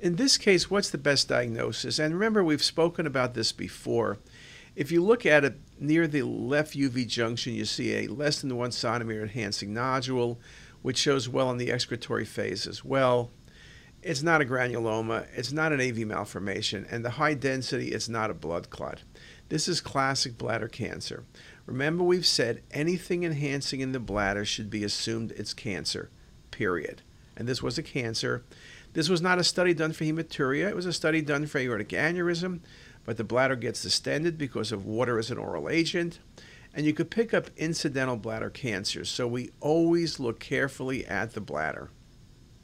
In 0.00 0.16
this 0.16 0.38
case, 0.38 0.70
what's 0.70 0.88
the 0.88 0.96
best 0.96 1.28
diagnosis? 1.28 1.98
And 1.98 2.14
remember, 2.14 2.42
we've 2.42 2.64
spoken 2.64 3.06
about 3.06 3.34
this 3.34 3.52
before. 3.52 4.16
If 4.74 4.90
you 4.90 5.04
look 5.04 5.26
at 5.26 5.44
it 5.44 5.60
near 5.78 6.06
the 6.06 6.22
left 6.22 6.74
UV 6.74 7.06
junction, 7.06 7.52
you 7.52 7.66
see 7.66 7.92
a 7.92 8.06
less 8.08 8.40
than 8.40 8.56
one 8.56 8.72
centimeter 8.72 9.20
enhancing 9.20 9.74
nodule, 9.74 10.40
which 10.80 10.96
shows 10.96 11.28
well 11.28 11.50
in 11.50 11.58
the 11.58 11.70
excretory 11.70 12.24
phase 12.24 12.66
as 12.66 12.82
well. 12.82 13.30
It's 14.02 14.22
not 14.22 14.40
a 14.40 14.46
granuloma, 14.46 15.26
it's 15.36 15.52
not 15.52 15.70
an 15.70 15.82
AV 15.82 15.98
malformation, 16.06 16.86
and 16.90 17.04
the 17.04 17.10
high 17.10 17.34
density 17.34 17.92
is 17.92 18.08
not 18.08 18.30
a 18.30 18.34
blood 18.34 18.70
clot. 18.70 19.02
This 19.50 19.68
is 19.68 19.82
classic 19.82 20.38
bladder 20.38 20.68
cancer. 20.68 21.24
Remember, 21.66 22.02
we've 22.02 22.24
said 22.24 22.62
anything 22.70 23.22
enhancing 23.24 23.80
in 23.80 23.92
the 23.92 24.00
bladder 24.00 24.46
should 24.46 24.70
be 24.70 24.82
assumed 24.82 25.32
it's 25.32 25.52
cancer, 25.52 26.08
period. 26.50 27.02
And 27.36 27.46
this 27.46 27.62
was 27.62 27.76
a 27.76 27.82
cancer. 27.82 28.44
This 28.92 29.08
was 29.08 29.22
not 29.22 29.38
a 29.38 29.44
study 29.44 29.72
done 29.72 29.92
for 29.92 30.04
hematuria, 30.04 30.68
it 30.68 30.76
was 30.76 30.86
a 30.86 30.92
study 30.92 31.22
done 31.22 31.46
for 31.46 31.58
aortic 31.58 31.90
aneurysm, 31.90 32.60
but 33.04 33.16
the 33.16 33.24
bladder 33.24 33.56
gets 33.56 33.82
distended 33.82 34.36
because 34.36 34.72
of 34.72 34.84
water 34.84 35.18
as 35.18 35.30
an 35.30 35.38
oral 35.38 35.68
agent. 35.68 36.18
And 36.74 36.86
you 36.86 36.92
could 36.92 37.10
pick 37.10 37.34
up 37.34 37.50
incidental 37.56 38.16
bladder 38.16 38.50
cancers, 38.50 39.08
so 39.08 39.26
we 39.26 39.50
always 39.60 40.20
look 40.20 40.40
carefully 40.40 41.04
at 41.06 41.34
the 41.34 41.40
bladder. 41.40 41.90